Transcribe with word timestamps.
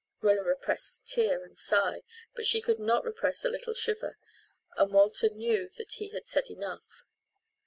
Rilla 0.19 0.41
repressed 0.41 1.05
tear 1.05 1.43
and 1.43 1.55
sigh, 1.55 2.01
but 2.33 2.47
she 2.47 2.59
could 2.59 2.79
not 2.79 3.05
repress 3.05 3.45
a 3.45 3.49
little 3.51 3.75
shiver, 3.75 4.17
and 4.75 4.91
Walter 4.91 5.29
knew 5.29 5.69
that 5.77 5.91
he 5.91 6.09
had 6.09 6.25
said 6.25 6.49
enough. 6.49 7.03